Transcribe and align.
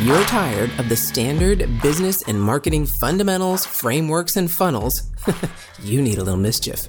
You're 0.00 0.24
tired 0.24 0.70
of 0.80 0.88
the 0.88 0.96
standard 0.96 1.80
business 1.80 2.22
and 2.22 2.38
marketing 2.38 2.84
fundamentals, 2.84 3.64
frameworks, 3.64 4.36
and 4.36 4.50
funnels, 4.50 5.08
you 5.82 6.02
need 6.02 6.18
a 6.18 6.24
little 6.24 6.38
mischief. 6.38 6.88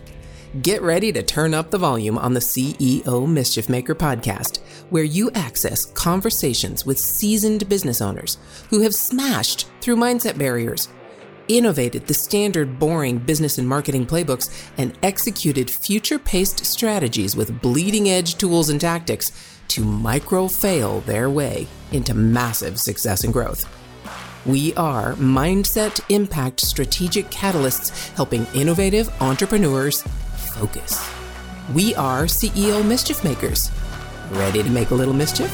Get 0.64 0.82
ready 0.82 1.14
to 1.14 1.22
turn 1.22 1.54
up 1.54 1.70
the 1.70 1.78
volume 1.78 2.18
on 2.18 2.34
the 2.34 2.40
CEO 2.40 3.30
Mischief 3.30 3.70
Maker 3.70 3.94
podcast, 3.94 4.58
where 4.90 5.04
you 5.04 5.30
access 5.36 5.86
conversations 5.86 6.84
with 6.84 6.98
seasoned 6.98 7.70
business 7.70 8.02
owners 8.02 8.40
who 8.72 8.82
have 8.82 8.96
smashed 8.96 9.68
through 9.82 9.98
mindset 9.98 10.38
barriers, 10.40 10.90
innovated 11.48 12.08
the 12.08 12.14
standard 12.14 12.80
boring 12.80 13.20
business 13.20 13.60
and 13.60 13.70
marketing 13.70 14.08
playbooks, 14.08 14.50
and 14.80 14.98
executed 15.04 15.70
future 15.70 16.18
paced 16.18 16.66
strategies 16.66 17.36
with 17.36 17.62
bleeding 17.62 18.10
edge 18.10 18.36
tools 18.36 18.70
and 18.70 18.82
tactics 18.82 19.55
to 19.70 19.84
micro 19.84 20.48
fail 20.48 21.02
their 21.02 21.30
way 21.30 21.68
into 21.92 22.14
massive 22.14 22.80
success 22.80 23.24
and 23.24 23.34
growth. 23.34 23.70
We 24.46 24.76
are 24.76 25.14
Mindset 25.14 26.02
Impact 26.10 26.60
Strategic 26.60 27.30
Catalysts 27.32 28.10
helping 28.16 28.46
innovative 28.54 29.10
entrepreneurs 29.22 30.04
focus. 30.54 31.04
We 31.74 31.96
are 31.96 32.26
CEO 32.26 32.86
Mischief 32.86 33.24
Makers. 33.24 33.72
Ready 34.32 34.62
to 34.62 34.70
make 34.70 34.92
a 34.92 34.96
little 34.96 35.16
mischief? 35.16 35.52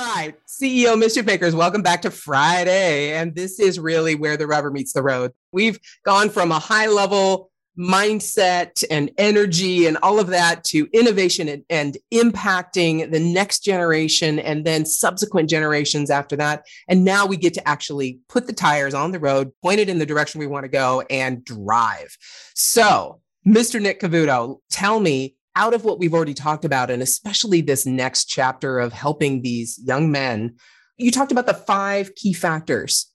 All 0.00 0.06
right, 0.06 0.34
CEO 0.46 0.98
Mischief 0.98 1.26
Makers, 1.26 1.54
welcome 1.54 1.82
back 1.82 2.00
to 2.02 2.10
Friday. 2.10 3.12
And 3.12 3.34
this 3.34 3.60
is 3.60 3.78
really 3.78 4.14
where 4.14 4.38
the 4.38 4.46
rubber 4.46 4.70
meets 4.70 4.94
the 4.94 5.02
road. 5.02 5.32
We've 5.52 5.78
gone 6.06 6.30
from 6.30 6.50
a 6.50 6.58
high 6.58 6.86
level 6.86 7.50
mindset 7.78 8.82
and 8.90 9.10
energy 9.18 9.84
and 9.84 9.98
all 10.02 10.18
of 10.18 10.28
that 10.28 10.64
to 10.64 10.88
innovation 10.94 11.48
and, 11.48 11.64
and, 11.68 11.98
impacting 12.14 13.12
the 13.12 13.20
next 13.20 13.62
generation 13.62 14.38
and 14.38 14.64
then 14.64 14.86
subsequent 14.86 15.50
generations 15.50 16.08
after 16.08 16.34
that. 16.36 16.64
And 16.88 17.04
now 17.04 17.26
we 17.26 17.36
get 17.36 17.52
to 17.54 17.68
actually 17.68 18.20
put 18.26 18.46
the 18.46 18.54
tires 18.54 18.94
on 18.94 19.12
the 19.12 19.20
road, 19.20 19.52
point 19.62 19.80
it 19.80 19.90
in 19.90 19.98
the 19.98 20.06
direction 20.06 20.38
we 20.38 20.46
want 20.46 20.64
to 20.64 20.70
go, 20.70 21.02
and 21.10 21.44
drive. 21.44 22.16
So, 22.54 23.20
Mr. 23.46 23.82
Nick 23.82 24.00
Cavuoto, 24.00 24.60
tell 24.70 24.98
me 24.98 25.34
out 25.56 25.74
of 25.74 25.84
what 25.84 25.98
we've 25.98 26.14
already 26.14 26.34
talked 26.34 26.64
about, 26.64 26.90
and 26.90 27.02
especially 27.02 27.60
this 27.60 27.86
next 27.86 28.26
chapter 28.26 28.78
of 28.78 28.92
helping 28.92 29.42
these 29.42 29.78
young 29.84 30.10
men, 30.10 30.56
you 30.96 31.10
talked 31.10 31.32
about 31.32 31.46
the 31.46 31.54
five 31.54 32.14
key 32.14 32.32
factors. 32.32 33.06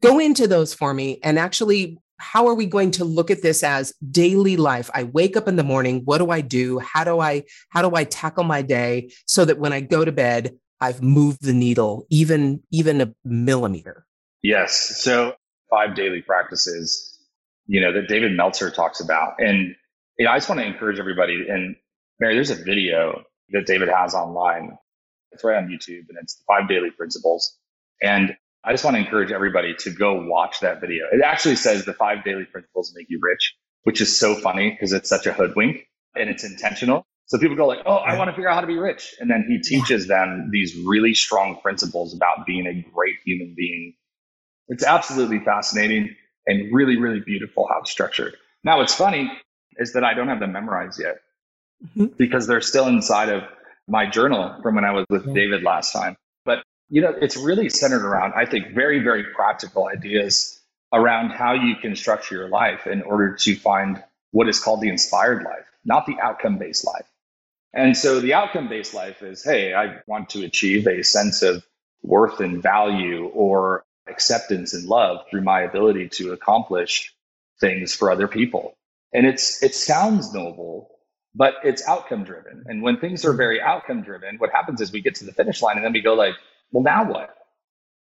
Go 0.00 0.18
into 0.18 0.48
those 0.48 0.74
for 0.74 0.94
me 0.94 1.20
and 1.22 1.38
actually 1.38 1.98
how 2.18 2.46
are 2.46 2.54
we 2.54 2.66
going 2.66 2.92
to 2.92 3.04
look 3.04 3.32
at 3.32 3.42
this 3.42 3.64
as 3.64 3.92
daily 4.10 4.56
life? 4.56 4.88
I 4.94 5.04
wake 5.04 5.36
up 5.36 5.48
in 5.48 5.56
the 5.56 5.64
morning 5.64 6.02
what 6.04 6.18
do 6.18 6.30
i 6.30 6.40
do? 6.40 6.78
How 6.78 7.04
do 7.04 7.20
i 7.20 7.44
how 7.70 7.88
do 7.88 7.96
i 7.96 8.04
tackle 8.04 8.44
my 8.44 8.62
day 8.62 9.10
so 9.26 9.44
that 9.44 9.58
when 9.58 9.72
i 9.72 9.80
go 9.80 10.04
to 10.04 10.12
bed 10.12 10.56
i've 10.80 11.02
moved 11.02 11.42
the 11.42 11.52
needle 11.52 12.06
even 12.10 12.62
even 12.70 13.00
a 13.00 13.12
millimeter? 13.24 14.06
Yes. 14.42 15.00
So 15.02 15.34
five 15.70 15.94
daily 15.94 16.22
practices 16.22 17.12
you 17.66 17.80
know 17.80 17.92
that 17.92 18.08
david 18.08 18.32
meltzer 18.32 18.70
talks 18.70 19.00
about 19.00 19.34
and 19.38 19.74
you 20.18 20.26
know, 20.26 20.32
i 20.32 20.36
just 20.36 20.48
want 20.48 20.60
to 20.60 20.66
encourage 20.66 20.98
everybody 20.98 21.46
and 21.48 21.76
mary 22.22 22.34
there's 22.34 22.50
a 22.50 22.64
video 22.64 23.22
that 23.50 23.66
david 23.66 23.88
has 23.88 24.14
online 24.14 24.78
it's 25.32 25.44
right 25.44 25.56
on 25.56 25.68
youtube 25.68 26.06
and 26.08 26.18
it's 26.22 26.36
the 26.36 26.44
five 26.48 26.68
daily 26.68 26.90
principles 26.90 27.58
and 28.02 28.36
I 28.64 28.72
just 28.72 28.84
want 28.84 28.94
to 28.94 29.00
encourage 29.00 29.32
everybody 29.32 29.74
to 29.80 29.90
go 29.90 30.24
watch 30.24 30.60
that 30.60 30.80
video. 30.80 31.06
It 31.10 31.20
actually 31.20 31.56
says 31.56 31.84
the 31.84 31.94
five 31.94 32.24
daily 32.24 32.44
principles 32.44 32.92
make 32.94 33.06
you 33.10 33.18
rich, 33.20 33.56
which 33.82 34.00
is 34.00 34.16
so 34.18 34.36
funny 34.36 34.70
because 34.70 34.92
it's 34.92 35.08
such 35.08 35.26
a 35.26 35.32
hoodwink 35.32 35.88
and 36.14 36.30
it's 36.30 36.44
intentional. 36.44 37.04
So 37.26 37.38
people 37.38 37.56
go 37.56 37.66
like, 37.66 37.80
"Oh, 37.86 37.96
I 37.96 38.16
want 38.16 38.28
to 38.28 38.34
figure 38.34 38.48
out 38.48 38.54
how 38.54 38.60
to 38.60 38.66
be 38.66 38.78
rich," 38.78 39.14
and 39.18 39.30
then 39.30 39.46
he 39.48 39.58
teaches 39.58 40.06
them 40.06 40.50
these 40.52 40.76
really 40.84 41.14
strong 41.14 41.56
principles 41.60 42.14
about 42.14 42.46
being 42.46 42.66
a 42.66 42.74
great 42.92 43.16
human 43.24 43.54
being. 43.56 43.94
It's 44.68 44.84
absolutely 44.84 45.40
fascinating 45.40 46.14
and 46.46 46.72
really, 46.72 46.96
really 46.98 47.20
beautiful 47.20 47.66
how 47.68 47.80
it's 47.80 47.90
structured. 47.90 48.36
Now, 48.64 48.78
what's 48.78 48.94
funny 48.94 49.30
is 49.78 49.94
that 49.94 50.04
I 50.04 50.14
don't 50.14 50.28
have 50.28 50.40
them 50.40 50.52
memorized 50.52 51.00
yet 51.00 51.16
mm-hmm. 51.84 52.06
because 52.16 52.46
they're 52.46 52.60
still 52.60 52.86
inside 52.86 53.28
of 53.28 53.42
my 53.88 54.06
journal 54.06 54.56
from 54.62 54.76
when 54.76 54.84
I 54.84 54.92
was 54.92 55.06
with 55.10 55.32
David 55.34 55.62
last 55.62 55.92
time 55.92 56.16
But 56.44 56.62
you 56.88 57.00
know, 57.00 57.14
it's 57.20 57.36
really 57.36 57.68
centered 57.68 58.04
around, 58.04 58.34
I 58.34 58.44
think, 58.46 58.74
very, 58.74 59.00
very 59.00 59.24
practical 59.34 59.88
ideas 59.88 60.60
around 60.92 61.30
how 61.30 61.54
you 61.54 61.74
can 61.76 61.96
structure 61.96 62.34
your 62.34 62.48
life 62.48 62.86
in 62.86 63.02
order 63.02 63.34
to 63.34 63.56
find 63.56 64.02
what 64.30 64.48
is 64.48 64.60
called 64.60 64.80
the 64.82 64.88
inspired 64.88 65.42
life, 65.42 65.64
not 65.84 66.06
the 66.06 66.16
outcome 66.20 66.58
based 66.58 66.86
life. 66.86 67.06
And 67.74 67.96
so 67.96 68.20
the 68.20 68.34
outcome 68.34 68.68
based 68.68 68.94
life 68.94 69.22
is 69.22 69.42
hey, 69.42 69.74
I 69.74 70.00
want 70.06 70.28
to 70.30 70.44
achieve 70.44 70.86
a 70.86 71.02
sense 71.02 71.42
of 71.42 71.64
worth 72.02 72.40
and 72.40 72.62
value 72.62 73.26
or 73.28 73.84
acceptance 74.08 74.74
and 74.74 74.86
love 74.86 75.24
through 75.30 75.42
my 75.42 75.62
ability 75.62 76.08
to 76.08 76.32
accomplish 76.32 77.14
things 77.60 77.94
for 77.94 78.10
other 78.10 78.28
people. 78.28 78.74
And 79.14 79.26
it's 79.26 79.62
it 79.62 79.74
sounds 79.74 80.34
noble, 80.34 80.90
but 81.34 81.54
it's 81.64 81.86
outcome 81.88 82.24
driven. 82.24 82.64
And 82.66 82.82
when 82.82 82.98
things 82.98 83.24
are 83.24 83.32
very 83.32 83.60
outcome 83.60 84.02
driven, 84.02 84.36
what 84.38 84.50
happens 84.50 84.80
is 84.80 84.92
we 84.92 85.00
get 85.00 85.14
to 85.16 85.24
the 85.24 85.32
finish 85.32 85.62
line 85.62 85.76
and 85.76 85.84
then 85.84 85.92
we 85.92 86.00
go 86.00 86.14
like, 86.14 86.34
well, 86.70 86.82
now 86.82 87.10
what? 87.10 87.34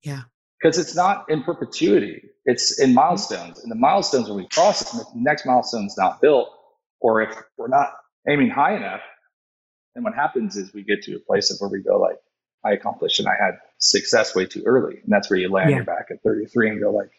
Yeah. 0.03 0.23
Because 0.61 0.79
it's 0.79 0.95
not 0.95 1.29
in 1.29 1.43
perpetuity, 1.43 2.23
it's 2.45 2.81
in 2.81 2.95
milestones. 2.95 3.63
And 3.63 3.71
the 3.71 3.77
milestones, 3.77 4.29
when 4.29 4.39
we 4.39 4.49
cross 4.49 4.83
it, 4.83 5.07
the 5.15 5.21
next 5.21 5.45
milestone's 5.45 5.97
not 5.99 6.21
built, 6.21 6.49
or 7.01 7.23
if 7.23 7.37
we're 7.59 7.69
not 7.69 7.93
aiming 8.29 8.51
high 8.51 8.77
enough, 8.77 9.03
then 9.95 10.05
what 10.05 10.15
happens 10.15 10.57
is 10.57 10.73
we 10.73 10.83
get 10.83 11.03
to 11.03 11.17
a 11.17 11.21
place 11.21 11.51
of 11.51 11.59
where 11.61 11.71
we 11.71 11.83
go 11.83 11.99
like, 11.99 12.17
I 12.65 12.73
accomplished 12.73 13.21
and 13.21 13.29
I 13.29 13.35
had 13.39 13.59
success 13.79 14.35
way 14.35 14.47
too 14.47 14.63
early. 14.65 14.95
And 14.95 15.09
that's 15.09 15.29
where 15.29 15.39
you 15.39 15.51
land 15.51 15.71
yeah. 15.71 15.77
your 15.77 15.85
back 15.85 16.07
at 16.11 16.23
33 16.23 16.71
and 16.71 16.81
go 16.81 16.91
like, 16.91 17.11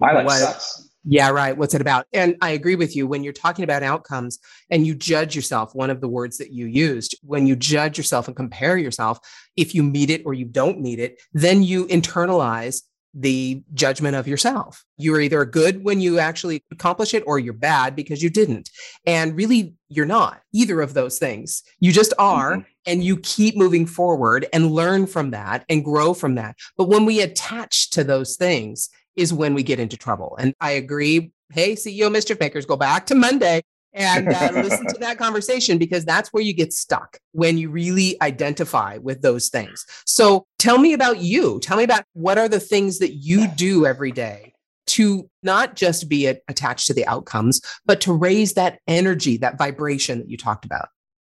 my 0.00 0.12
life 0.12 0.30
sucks. 0.30 0.88
Yeah, 1.04 1.30
right. 1.30 1.56
What's 1.56 1.72
it 1.74 1.80
about? 1.80 2.06
And 2.12 2.36
I 2.42 2.50
agree 2.50 2.76
with 2.76 2.94
you 2.94 3.06
when 3.06 3.24
you're 3.24 3.32
talking 3.32 3.64
about 3.64 3.82
outcomes 3.82 4.38
and 4.68 4.86
you 4.86 4.94
judge 4.94 5.34
yourself, 5.34 5.74
one 5.74 5.88
of 5.88 6.02
the 6.02 6.08
words 6.08 6.36
that 6.38 6.52
you 6.52 6.66
used, 6.66 7.16
when 7.22 7.46
you 7.46 7.56
judge 7.56 7.96
yourself 7.96 8.26
and 8.26 8.36
compare 8.36 8.76
yourself, 8.76 9.18
if 9.56 9.74
you 9.74 9.82
meet 9.82 10.10
it 10.10 10.22
or 10.26 10.34
you 10.34 10.44
don't 10.44 10.80
meet 10.80 10.98
it, 10.98 11.18
then 11.32 11.62
you 11.62 11.86
internalize 11.86 12.82
the 13.14 13.62
judgment 13.74 14.14
of 14.14 14.28
yourself. 14.28 14.84
You're 14.96 15.20
either 15.20 15.44
good 15.44 15.82
when 15.82 16.00
you 16.00 16.18
actually 16.18 16.62
accomplish 16.70 17.14
it 17.14 17.24
or 17.26 17.38
you're 17.38 17.54
bad 17.54 17.96
because 17.96 18.22
you 18.22 18.30
didn't. 18.30 18.70
And 19.06 19.34
really, 19.34 19.74
you're 19.88 20.06
not 20.06 20.42
either 20.52 20.80
of 20.80 20.94
those 20.94 21.18
things. 21.18 21.62
You 21.80 21.92
just 21.92 22.12
are. 22.18 22.52
Mm-hmm. 22.52 22.62
And 22.86 23.04
you 23.04 23.18
keep 23.18 23.58
moving 23.58 23.84
forward 23.84 24.46
and 24.54 24.70
learn 24.70 25.06
from 25.06 25.32
that 25.32 25.66
and 25.68 25.84
grow 25.84 26.14
from 26.14 26.36
that. 26.36 26.56
But 26.78 26.88
when 26.88 27.04
we 27.04 27.20
attach 27.20 27.90
to 27.90 28.02
those 28.02 28.36
things, 28.36 28.88
is 29.20 29.34
when 29.34 29.52
we 29.52 29.62
get 29.62 29.78
into 29.78 29.96
trouble. 29.96 30.34
And 30.40 30.54
I 30.60 30.72
agree. 30.72 31.32
Hey, 31.52 31.74
CEO 31.74 32.10
Mischief 32.10 32.40
Makers, 32.40 32.64
go 32.64 32.76
back 32.76 33.06
to 33.06 33.14
Monday 33.14 33.60
and 33.92 34.28
uh, 34.28 34.50
listen 34.54 34.86
to 34.86 34.98
that 35.00 35.18
conversation 35.18 35.76
because 35.76 36.04
that's 36.04 36.32
where 36.32 36.42
you 36.42 36.54
get 36.54 36.72
stuck 36.72 37.18
when 37.32 37.58
you 37.58 37.70
really 37.70 38.20
identify 38.22 38.96
with 38.98 39.20
those 39.20 39.48
things. 39.48 39.84
So 40.06 40.46
tell 40.58 40.78
me 40.78 40.94
about 40.94 41.18
you. 41.18 41.60
Tell 41.60 41.76
me 41.76 41.84
about 41.84 42.04
what 42.14 42.38
are 42.38 42.48
the 42.48 42.60
things 42.60 42.98
that 43.00 43.14
you 43.14 43.46
do 43.48 43.84
every 43.84 44.12
day 44.12 44.54
to 44.86 45.28
not 45.42 45.76
just 45.76 46.08
be 46.08 46.26
attached 46.26 46.86
to 46.86 46.94
the 46.94 47.06
outcomes, 47.06 47.60
but 47.84 48.00
to 48.00 48.12
raise 48.12 48.54
that 48.54 48.80
energy, 48.88 49.36
that 49.36 49.58
vibration 49.58 50.18
that 50.18 50.30
you 50.30 50.36
talked 50.36 50.64
about. 50.64 50.88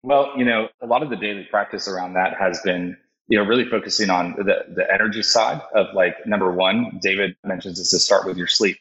Well, 0.03 0.31
you 0.37 0.45
know, 0.45 0.67
a 0.81 0.87
lot 0.87 1.03
of 1.03 1.09
the 1.09 1.15
daily 1.15 1.47
practice 1.49 1.87
around 1.87 2.13
that 2.13 2.37
has 2.39 2.59
been 2.61 2.97
you 3.31 3.37
know, 3.37 3.45
really 3.45 3.63
focusing 3.63 4.09
on 4.09 4.35
the, 4.37 4.65
the 4.75 4.85
energy 4.93 5.23
side 5.23 5.61
of 5.73 5.87
like 5.95 6.15
number 6.25 6.51
one, 6.51 6.99
David 7.01 7.33
mentions 7.45 7.79
is 7.79 7.89
to 7.91 7.97
start 7.97 8.25
with 8.25 8.35
your 8.35 8.47
sleep. 8.47 8.75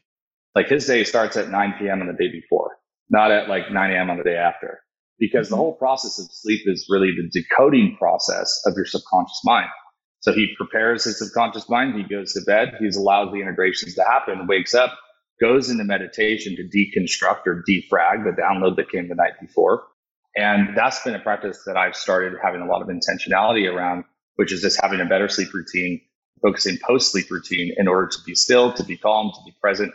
Like 0.56 0.66
his 0.66 0.84
day 0.87 1.05
starts 1.05 1.37
at 1.37 1.50
9 1.50 1.75
p.m. 1.78 2.00
on 2.00 2.09
the 2.09 2.15
day 2.15 2.33
before, 2.33 2.77
not 3.09 3.31
at 3.31 3.49
like 3.49 3.71
9 3.71 3.93
a.m. 3.93 4.11
on 4.11 4.16
the 4.16 4.25
day 4.25 4.34
after, 4.34 4.81
because 5.21 5.49
the 5.49 5.55
mm-hmm. 5.55 5.61
whole 5.61 5.75
process 5.75 6.19
of 6.19 6.26
sleep 6.32 6.62
is 6.67 6.88
really 6.91 7.12
the 7.17 7.31
decoding 7.31 7.97
process 7.97 8.61
of 8.67 8.75
your 8.75 8.87
subconscious 8.87 9.41
mind. 9.44 9.69
So 10.19 10.32
he 10.32 10.53
prepares 10.56 11.05
his 11.05 11.20
subconscious 11.20 11.69
mind. 11.69 11.94
He 11.94 12.03
goes 12.03 12.32
to 12.32 12.41
bed. 12.41 12.73
He's 12.81 12.96
allowed 12.96 13.32
the 13.32 13.41
integrations 13.41 13.94
to 13.94 14.03
happen, 14.03 14.49
wakes 14.49 14.75
up, 14.75 14.99
goes 15.41 15.70
into 15.70 15.85
meditation 15.85 16.56
to 16.56 16.64
deconstruct 16.64 17.46
or 17.46 17.62
defrag 17.69 18.25
the 18.25 18.37
download 18.37 18.75
that 18.79 18.91
came 18.91 19.08
the 19.08 19.14
night 19.14 19.35
before. 19.41 19.85
And 20.37 20.76
that's 20.76 21.00
been 21.05 21.14
a 21.14 21.20
practice 21.20 21.62
that 21.67 21.76
I've 21.76 21.94
started 21.94 22.37
having 22.43 22.62
a 22.62 22.67
lot 22.67 22.82
of 22.82 22.88
intentionality 22.88 23.73
around 23.73 24.05
which 24.37 24.53
is 24.53 24.61
just 24.61 24.81
having 24.81 25.00
a 25.00 25.05
better 25.05 25.29
sleep 25.29 25.53
routine, 25.53 26.00
focusing 26.43 26.79
post 26.79 27.12
sleep 27.12 27.31
routine 27.31 27.75
in 27.77 27.88
order 27.88 28.06
to 28.09 28.19
be 28.25 28.35
still, 28.35 28.73
to 28.73 28.85
be 28.85 28.97
calm, 28.97 29.31
to 29.35 29.41
be 29.44 29.55
present, 29.61 29.93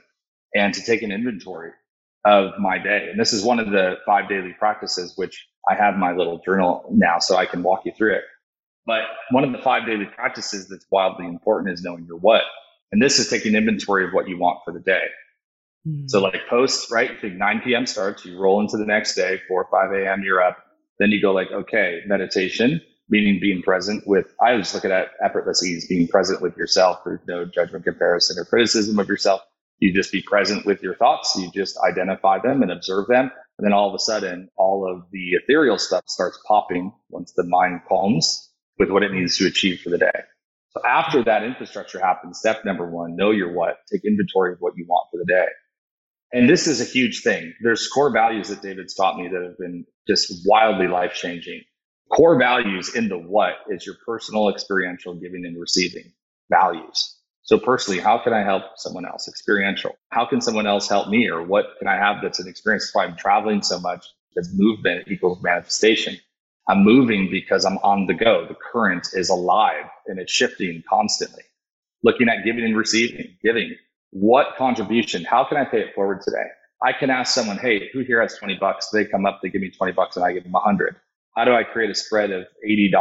and 0.55 0.73
to 0.73 0.83
take 0.83 1.01
an 1.01 1.11
inventory 1.11 1.71
of 2.25 2.57
my 2.59 2.77
day. 2.77 3.07
And 3.09 3.19
this 3.19 3.33
is 3.33 3.43
one 3.43 3.59
of 3.59 3.69
the 3.69 3.95
five 4.05 4.27
daily 4.27 4.53
practices, 4.57 5.13
which 5.15 5.47
I 5.69 5.75
have 5.75 5.95
my 5.95 6.11
little 6.13 6.39
journal 6.43 6.85
now 6.91 7.19
so 7.19 7.35
I 7.35 7.45
can 7.45 7.63
walk 7.63 7.81
you 7.85 7.91
through 7.97 8.15
it. 8.15 8.23
But 8.85 9.01
one 9.31 9.43
of 9.43 9.51
the 9.51 9.57
five 9.59 9.85
daily 9.85 10.05
practices 10.05 10.67
that's 10.67 10.85
wildly 10.91 11.25
important 11.25 11.73
is 11.73 11.83
knowing 11.83 12.05
your 12.05 12.17
what. 12.17 12.43
And 12.91 13.01
this 13.01 13.19
is 13.19 13.29
taking 13.29 13.55
inventory 13.55 14.05
of 14.05 14.11
what 14.13 14.27
you 14.27 14.37
want 14.37 14.59
for 14.63 14.71
the 14.71 14.79
day. 14.79 15.05
Mm-hmm. 15.87 16.07
So 16.07 16.21
like 16.21 16.35
post, 16.49 16.91
right? 16.91 17.11
You 17.11 17.17
think 17.19 17.35
9 17.35 17.61
p.m. 17.63 17.85
starts, 17.85 18.25
you 18.25 18.39
roll 18.39 18.61
into 18.61 18.77
the 18.77 18.85
next 18.85 19.15
day, 19.15 19.41
4 19.47 19.63
or 19.63 19.67
5 19.69 19.99
a.m. 19.99 20.23
you're 20.23 20.41
up. 20.41 20.57
Then 20.99 21.11
you 21.11 21.21
go 21.21 21.31
like, 21.31 21.51
okay, 21.51 22.01
meditation, 22.05 22.81
meaning 23.09 23.39
being 23.39 23.61
present 23.61 24.03
with, 24.07 24.33
I 24.41 24.57
just 24.57 24.73
look 24.73 24.85
at 24.85 25.09
effortless 25.23 25.63
ease, 25.63 25.87
being 25.87 26.07
present 26.07 26.41
with 26.41 26.57
yourself. 26.57 26.99
There's 27.05 27.21
no 27.27 27.45
judgment, 27.45 27.85
comparison, 27.85 28.37
or 28.39 28.45
criticism 28.45 28.97
of 28.99 29.07
yourself. 29.07 29.41
You 29.79 29.93
just 29.93 30.11
be 30.11 30.21
present 30.21 30.65
with 30.65 30.81
your 30.81 30.95
thoughts. 30.95 31.35
You 31.35 31.51
just 31.51 31.77
identify 31.77 32.39
them 32.39 32.61
and 32.61 32.71
observe 32.71 33.07
them. 33.07 33.31
And 33.57 33.65
then 33.65 33.73
all 33.73 33.89
of 33.89 33.95
a 33.95 33.99
sudden, 33.99 34.49
all 34.57 34.89
of 34.89 35.03
the 35.11 35.31
ethereal 35.31 35.77
stuff 35.77 36.03
starts 36.07 36.39
popping 36.47 36.93
once 37.09 37.33
the 37.33 37.43
mind 37.43 37.81
calms 37.87 38.51
with 38.79 38.89
what 38.89 39.03
it 39.03 39.11
needs 39.11 39.37
to 39.37 39.47
achieve 39.47 39.81
for 39.81 39.89
the 39.89 39.97
day. 39.97 40.21
So 40.69 40.85
after 40.85 41.23
that 41.23 41.43
infrastructure 41.43 41.99
happens, 41.99 42.39
step 42.39 42.65
number 42.65 42.89
one, 42.89 43.15
know 43.15 43.31
your 43.31 43.53
what, 43.53 43.77
take 43.91 44.03
inventory 44.03 44.53
of 44.53 44.59
what 44.59 44.73
you 44.75 44.85
want 44.87 45.07
for 45.11 45.17
the 45.17 45.25
day. 45.25 45.45
And 46.33 46.49
this 46.49 46.67
is 46.67 46.81
a 46.81 46.85
huge 46.85 47.21
thing. 47.21 47.53
There's 47.61 47.87
core 47.87 48.11
values 48.11 48.49
that 48.49 48.61
David's 48.61 48.93
taught 48.93 49.17
me 49.17 49.29
that 49.29 49.41
have 49.41 49.57
been 49.57 49.85
just 50.05 50.33
wildly 50.45 50.87
life 50.87 51.13
changing. 51.13 51.61
Core 52.11 52.37
values 52.37 52.95
in 52.95 53.09
the 53.09 53.17
what 53.17 53.55
is 53.69 53.85
your 53.85 53.95
personal 54.05 54.49
experiential 54.49 55.15
giving 55.15 55.45
and 55.45 55.59
receiving 55.59 56.13
values. 56.51 57.17
So 57.43 57.59
personally, 57.59 57.99
how 57.99 58.19
can 58.19 58.33
I 58.33 58.43
help 58.43 58.63
someone 58.77 59.05
else? 59.05 59.27
Experiential. 59.27 59.95
How 60.09 60.25
can 60.25 60.41
someone 60.41 60.67
else 60.67 60.87
help 60.87 61.09
me? 61.09 61.29
Or 61.29 61.43
what 61.43 61.65
can 61.79 61.87
I 61.87 61.95
have 61.95 62.17
that's 62.21 62.39
an 62.39 62.47
experience? 62.47 62.85
That's 62.85 62.95
why 62.95 63.05
I'm 63.05 63.17
traveling 63.17 63.61
so 63.61 63.79
much 63.79 64.05
because 64.33 64.51
movement 64.55 65.07
equals 65.07 65.41
manifestation. 65.43 66.17
I'm 66.67 66.83
moving 66.83 67.29
because 67.29 67.65
I'm 67.65 67.77
on 67.79 68.07
the 68.07 68.13
go. 68.13 68.45
The 68.47 68.55
current 68.55 69.09
is 69.13 69.29
alive 69.29 69.85
and 70.07 70.19
it's 70.19 70.31
shifting 70.31 70.83
constantly. 70.89 71.43
Looking 72.03 72.29
at 72.29 72.43
giving 72.45 72.65
and 72.65 72.77
receiving, 72.77 73.35
giving. 73.43 73.75
What 74.11 74.55
contribution? 74.57 75.23
How 75.23 75.43
can 75.43 75.57
I 75.57 75.65
pay 75.65 75.81
it 75.81 75.95
forward 75.95 76.21
today? 76.21 76.45
I 76.83 76.93
can 76.93 77.09
ask 77.09 77.33
someone, 77.33 77.57
hey, 77.57 77.89
who 77.93 77.99
here 78.01 78.21
has 78.21 78.37
20 78.37 78.57
bucks? 78.57 78.89
They 78.89 79.05
come 79.05 79.25
up, 79.25 79.39
they 79.41 79.49
give 79.49 79.61
me 79.61 79.71
20 79.71 79.93
bucks 79.93 80.15
and 80.15 80.25
I 80.25 80.33
give 80.33 80.43
them 80.43 80.51
100. 80.53 80.95
How 81.35 81.45
do 81.45 81.53
I 81.53 81.63
create 81.63 81.89
a 81.89 81.95
spread 81.95 82.31
of 82.31 82.45
$80 82.67 82.91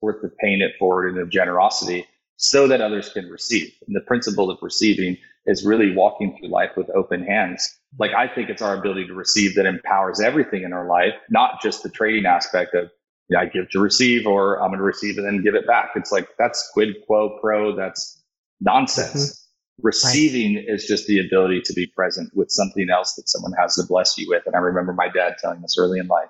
worth 0.00 0.22
of 0.24 0.36
paying 0.38 0.60
it 0.60 0.72
forward 0.78 1.10
and 1.10 1.18
of 1.18 1.30
generosity 1.30 2.06
so 2.36 2.66
that 2.66 2.80
others 2.80 3.08
can 3.10 3.28
receive. 3.30 3.72
And 3.86 3.94
the 3.94 4.00
principle 4.00 4.50
of 4.50 4.58
receiving 4.62 5.16
is 5.46 5.64
really 5.64 5.94
walking 5.94 6.36
through 6.36 6.48
life 6.48 6.72
with 6.76 6.90
open 6.90 7.24
hands. 7.24 7.78
Like 7.98 8.12
I 8.12 8.26
think 8.26 8.50
it's 8.50 8.62
our 8.62 8.76
ability 8.76 9.06
to 9.06 9.14
receive 9.14 9.54
that 9.54 9.66
empowers 9.66 10.20
everything 10.20 10.62
in 10.64 10.72
our 10.72 10.88
life, 10.88 11.14
not 11.30 11.62
just 11.62 11.82
the 11.82 11.88
trading 11.88 12.26
aspect 12.26 12.74
of 12.74 12.90
yeah, 13.28 13.40
I 13.40 13.46
give 13.46 13.70
to 13.70 13.80
receive 13.80 14.26
or 14.26 14.60
I'm 14.60 14.70
going 14.70 14.78
to 14.78 14.84
receive 14.84 15.16
and 15.16 15.26
then 15.26 15.42
give 15.42 15.54
it 15.54 15.66
back. 15.66 15.90
It's 15.94 16.12
like 16.12 16.28
that's 16.38 16.68
quid 16.74 16.96
quo 17.06 17.38
pro. 17.40 17.74
That's 17.74 18.20
nonsense. 18.60 19.32
Mm-hmm. 19.32 19.86
Receiving 19.86 20.56
right. 20.56 20.64
is 20.68 20.86
just 20.86 21.06
the 21.06 21.24
ability 21.24 21.62
to 21.64 21.72
be 21.72 21.86
present 21.86 22.30
with 22.34 22.50
something 22.50 22.88
else 22.90 23.14
that 23.14 23.28
someone 23.28 23.52
has 23.58 23.76
to 23.76 23.84
bless 23.84 24.18
you 24.18 24.28
with. 24.28 24.42
And 24.46 24.54
I 24.54 24.58
remember 24.58 24.92
my 24.92 25.08
dad 25.08 25.36
telling 25.40 25.64
us 25.64 25.78
early 25.78 25.98
in 25.98 26.08
life, 26.08 26.28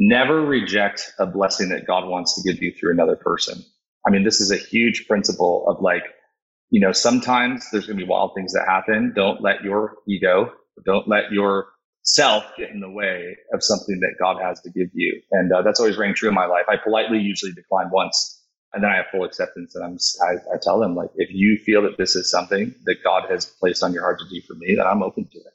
never 0.00 0.42
reject 0.42 1.12
a 1.20 1.26
blessing 1.26 1.70
that 1.70 1.86
God 1.86 2.08
wants 2.08 2.34
to 2.42 2.52
give 2.52 2.62
you 2.62 2.72
through 2.72 2.92
another 2.92 3.16
person. 3.16 3.62
I 4.06 4.10
mean, 4.10 4.24
this 4.24 4.40
is 4.40 4.50
a 4.50 4.56
huge 4.58 5.06
principle 5.08 5.66
of 5.68 5.82
like, 5.82 6.04
you 6.70 6.80
know, 6.80 6.92
sometimes 6.92 7.66
there's 7.72 7.86
going 7.86 7.98
to 7.98 8.04
be 8.04 8.10
wild 8.10 8.32
things 8.34 8.54
that 8.54 8.66
happen. 8.66 9.12
Don't 9.16 9.42
let 9.42 9.62
your 9.64 9.96
ego, 10.08 10.52
don't 10.86 11.08
let 11.08 11.32
your 11.32 11.68
self 12.04 12.44
get 12.58 12.70
in 12.70 12.80
the 12.80 12.90
way 12.90 13.36
of 13.54 13.62
something 13.62 14.00
that 14.00 14.16
God 14.20 14.42
has 14.42 14.60
to 14.62 14.70
give 14.70 14.88
you. 14.94 15.22
And 15.32 15.52
uh, 15.52 15.62
that's 15.62 15.80
always 15.80 15.98
rang 15.98 16.14
true 16.14 16.30
in 16.30 16.36
my 16.36 16.46
life. 16.46 16.66
I 16.68 16.76
politely 16.82 17.20
usually 17.20 17.52
decline 17.52 17.90
once 17.92 18.42
and 18.74 18.84
then 18.84 18.90
I 18.90 18.96
have 18.96 19.06
full 19.12 19.24
acceptance. 19.24 19.76
And 19.76 19.84
I'm, 19.84 19.98
I, 20.22 20.54
I 20.54 20.58
tell 20.62 20.80
them 20.80 20.96
like, 20.96 21.10
if 21.16 21.30
you 21.32 21.58
feel 21.58 21.82
that 21.82 21.98
this 21.98 22.16
is 22.16 22.30
something 22.30 22.74
that 22.86 23.04
God 23.04 23.24
has 23.30 23.46
placed 23.46 23.84
on 23.84 23.92
your 23.94 24.02
heart 24.02 24.20
to 24.20 24.26
do 24.30 24.40
for 24.46 24.54
me, 24.54 24.76
then 24.76 24.86
I'm 24.86 25.02
open 25.02 25.26
to 25.26 25.38
it. 25.38 25.54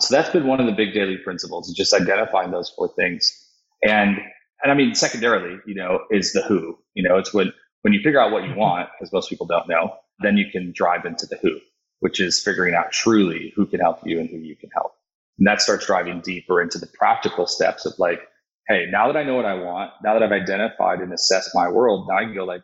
So 0.00 0.14
that's 0.14 0.30
been 0.30 0.46
one 0.46 0.60
of 0.60 0.66
the 0.66 0.72
big 0.72 0.94
daily 0.94 1.18
principles, 1.18 1.72
just 1.74 1.94
identifying 1.94 2.50
those 2.50 2.70
four 2.70 2.88
things. 2.96 3.41
And, 3.82 4.18
and 4.62 4.72
I 4.72 4.74
mean, 4.74 4.94
secondarily, 4.94 5.58
you 5.66 5.74
know, 5.74 6.00
is 6.10 6.32
the 6.32 6.42
who, 6.42 6.78
you 6.94 7.06
know, 7.06 7.18
it's 7.18 7.34
when, 7.34 7.52
when 7.82 7.92
you 7.92 8.00
figure 8.00 8.20
out 8.20 8.30
what 8.30 8.44
you 8.44 8.50
mm-hmm. 8.50 8.60
want, 8.60 8.88
because 8.98 9.12
most 9.12 9.28
people 9.28 9.46
don't 9.46 9.68
know, 9.68 9.94
then 10.20 10.36
you 10.36 10.46
can 10.50 10.72
drive 10.74 11.04
into 11.04 11.26
the 11.26 11.36
who, 11.42 11.58
which 12.00 12.20
is 12.20 12.40
figuring 12.40 12.74
out 12.74 12.92
truly 12.92 13.52
who 13.56 13.66
can 13.66 13.80
help 13.80 14.00
you 14.04 14.20
and 14.20 14.30
who 14.30 14.38
you 14.38 14.56
can 14.56 14.70
help. 14.74 14.92
And 15.38 15.46
that 15.46 15.60
starts 15.60 15.86
driving 15.86 16.20
deeper 16.20 16.60
into 16.60 16.78
the 16.78 16.86
practical 16.86 17.46
steps 17.46 17.84
of 17.86 17.94
like, 17.98 18.20
hey, 18.68 18.86
now 18.90 19.08
that 19.08 19.16
I 19.16 19.24
know 19.24 19.34
what 19.34 19.44
I 19.44 19.54
want, 19.54 19.90
now 20.04 20.14
that 20.14 20.22
I've 20.22 20.32
identified 20.32 21.00
and 21.00 21.12
assessed 21.12 21.50
my 21.54 21.68
world, 21.68 22.06
now 22.08 22.18
I 22.18 22.24
can 22.24 22.34
go 22.34 22.44
like, 22.44 22.62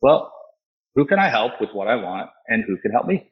well, 0.00 0.32
who 0.94 1.04
can 1.06 1.18
I 1.18 1.28
help 1.28 1.60
with 1.60 1.70
what 1.72 1.88
I 1.88 1.96
want 1.96 2.30
and 2.48 2.64
who 2.64 2.76
can 2.78 2.92
help 2.92 3.06
me? 3.06 3.30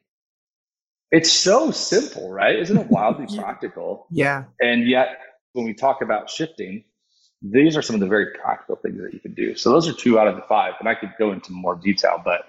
It's 1.11 1.31
so 1.31 1.71
simple, 1.71 2.31
right? 2.31 2.55
Isn't 2.57 2.77
it 2.77 2.87
wildly 2.87 3.27
practical? 3.37 4.07
Yeah. 4.11 4.45
And 4.59 4.87
yet, 4.87 5.19
when 5.53 5.65
we 5.65 5.73
talk 5.73 6.01
about 6.01 6.29
shifting, 6.29 6.83
these 7.41 7.77
are 7.77 7.81
some 7.81 7.95
of 7.95 7.99
the 7.99 8.07
very 8.07 8.27
practical 8.33 8.75
things 8.75 9.01
that 9.01 9.13
you 9.13 9.19
can 9.19 9.33
do. 9.33 9.55
So 9.55 9.71
those 9.71 9.87
are 9.87 9.93
two 9.93 10.19
out 10.19 10.27
of 10.27 10.35
the 10.35 10.41
five, 10.43 10.73
and 10.79 10.89
I 10.89 10.95
could 10.95 11.13
go 11.17 11.31
into 11.31 11.51
more 11.51 11.75
detail, 11.75 12.21
but 12.23 12.41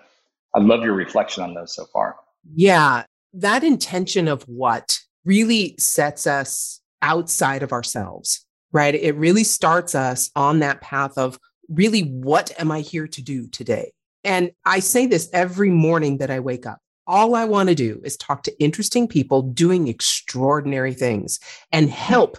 I 0.55 0.59
love 0.61 0.83
your 0.83 0.95
reflection 0.95 1.43
on 1.43 1.55
those 1.55 1.75
so 1.75 1.85
far. 1.87 2.17
Yeah, 2.55 3.05
that 3.35 3.63
intention 3.63 4.27
of 4.27 4.43
what 4.45 4.99
really 5.25 5.77
sets 5.79 6.27
us 6.27 6.81
outside 7.03 7.63
of 7.63 7.73
ourselves, 7.73 8.45
right? 8.73 8.95
It 8.95 9.15
really 9.17 9.45
starts 9.45 9.95
us 9.95 10.31
on 10.35 10.59
that 10.61 10.81
path 10.81 11.17
of 11.17 11.39
really 11.69 12.03
what 12.03 12.53
am 12.59 12.73
I 12.73 12.81
here 12.81 13.07
to 13.07 13.23
do 13.23 13.47
today? 13.49 13.93
And 14.25 14.51
I 14.65 14.81
say 14.81 15.07
this 15.07 15.31
every 15.33 15.71
morning 15.71 16.19
that 16.19 16.31
I 16.31 16.41
wake 16.41 16.67
up. 16.67 16.79
All 17.07 17.35
I 17.35 17.45
want 17.45 17.69
to 17.69 17.75
do 17.75 18.01
is 18.05 18.17
talk 18.17 18.43
to 18.45 18.63
interesting 18.63 19.09
people 19.09 19.43
doing 19.43 19.89
extraordinary 19.89 20.95
things 20.95 21.41
and 21.73 21.91
help 21.91 22.39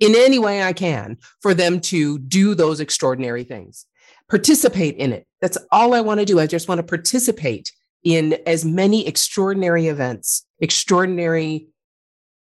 in 0.00 0.14
any 0.14 0.38
way 0.38 0.62
I 0.62 0.72
can 0.72 1.18
for 1.40 1.54
them 1.54 1.80
to 1.80 2.18
do 2.18 2.54
those 2.54 2.80
extraordinary 2.80 3.44
things. 3.44 3.86
Participate 4.28 4.96
in 4.96 5.12
it. 5.12 5.26
That's 5.40 5.58
all 5.72 5.94
I 5.94 6.00
want 6.00 6.20
to 6.20 6.26
do. 6.26 6.38
I 6.38 6.46
just 6.46 6.68
want 6.68 6.78
to 6.78 6.82
participate 6.82 7.72
in 8.04 8.38
as 8.46 8.64
many 8.64 9.06
extraordinary 9.06 9.88
events, 9.88 10.46
extraordinary 10.60 11.68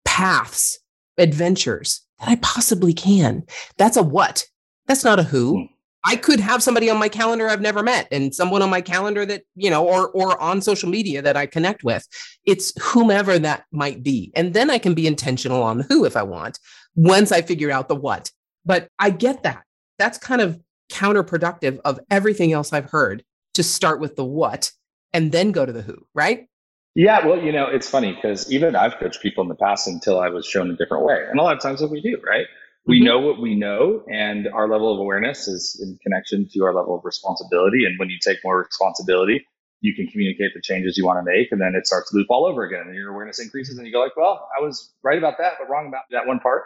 paths, 0.05 0.79
adventures 1.17 2.01
that 2.19 2.29
I 2.29 2.35
possibly 2.37 2.93
can. 2.93 3.43
That's 3.77 3.97
a 3.97 4.03
what. 4.03 4.45
That's 4.87 5.03
not 5.03 5.19
a 5.19 5.23
who. 5.23 5.57
Hmm. 5.57 5.65
I 6.05 6.15
could 6.15 6.39
have 6.39 6.61
somebody 6.61 6.89
on 6.89 6.97
my 6.97 7.09
calendar 7.09 7.47
I've 7.47 7.61
never 7.61 7.81
met 7.81 8.07
and 8.11 8.35
someone 8.35 8.61
on 8.61 8.69
my 8.69 8.81
calendar 8.81 9.25
that, 9.25 9.43
you 9.55 9.69
know, 9.69 9.87
or 9.87 10.09
or 10.09 10.39
on 10.41 10.61
social 10.61 10.89
media 10.89 11.21
that 11.21 11.37
I 11.37 11.45
connect 11.45 11.83
with. 11.83 12.07
It's 12.45 12.73
whomever 12.81 13.39
that 13.39 13.65
might 13.71 14.03
be. 14.03 14.31
And 14.35 14.53
then 14.53 14.69
I 14.69 14.77
can 14.77 14.93
be 14.93 15.07
intentional 15.07 15.63
on 15.63 15.81
who 15.81 16.05
if 16.05 16.17
I 16.17 16.23
want 16.23 16.59
once 16.95 17.31
I 17.31 17.41
figure 17.41 17.71
out 17.71 17.87
the 17.87 17.95
what. 17.95 18.31
But 18.65 18.87
I 18.99 19.09
get 19.09 19.43
that. 19.43 19.63
That's 19.97 20.17
kind 20.17 20.41
of 20.41 20.59
counterproductive 20.91 21.79
of 21.85 21.99
everything 22.11 22.53
else 22.53 22.73
I've 22.73 22.89
heard 22.89 23.23
to 23.53 23.63
start 23.63 23.99
with 23.99 24.15
the 24.15 24.25
what 24.25 24.71
and 25.13 25.31
then 25.31 25.51
go 25.51 25.65
to 25.65 25.71
the 25.71 25.81
who, 25.81 26.05
right? 26.13 26.47
Yeah, 26.95 27.25
well, 27.25 27.41
you 27.41 27.51
know, 27.51 27.65
it's 27.65 27.89
funny 27.89 28.13
because 28.13 28.51
even 28.51 28.75
I've 28.75 28.97
coached 28.97 29.21
people 29.21 29.41
in 29.41 29.47
the 29.47 29.55
past 29.55 29.87
until 29.87 30.19
I 30.19 30.29
was 30.29 30.45
shown 30.45 30.69
a 30.69 30.75
different 30.75 31.05
way. 31.05 31.25
And 31.27 31.39
a 31.39 31.43
lot 31.43 31.55
of 31.55 31.61
times 31.61 31.81
what 31.81 31.89
we 31.89 32.01
do, 32.01 32.17
right? 32.25 32.45
We 32.85 32.97
mm-hmm. 32.97 33.05
know 33.05 33.19
what 33.19 33.39
we 33.41 33.55
know, 33.55 34.03
and 34.11 34.47
our 34.47 34.67
level 34.67 34.93
of 34.93 34.99
awareness 34.99 35.47
is 35.47 35.79
in 35.81 35.97
connection 36.03 36.47
to 36.53 36.63
our 36.63 36.73
level 36.73 36.97
of 36.97 37.05
responsibility. 37.05 37.85
And 37.85 37.97
when 37.97 38.09
you 38.09 38.17
take 38.21 38.39
more 38.43 38.59
responsibility, 38.59 39.45
you 39.79 39.93
can 39.95 40.07
communicate 40.07 40.51
the 40.53 40.61
changes 40.61 40.97
you 40.97 41.05
want 41.05 41.19
to 41.19 41.29
make, 41.29 41.51
and 41.51 41.61
then 41.61 41.75
it 41.75 41.87
starts 41.87 42.11
to 42.11 42.17
loop 42.17 42.27
all 42.29 42.45
over 42.45 42.63
again. 42.63 42.83
And 42.87 42.95
your 42.95 43.11
awareness 43.11 43.39
increases, 43.39 43.77
and 43.77 43.87
you 43.87 43.93
go 43.93 43.99
like, 43.99 44.15
"Well, 44.17 44.47
I 44.57 44.61
was 44.61 44.93
right 45.03 45.17
about 45.17 45.37
that, 45.39 45.53
but 45.59 45.69
wrong 45.69 45.87
about 45.87 46.03
that 46.11 46.27
one 46.27 46.39
part." 46.39 46.63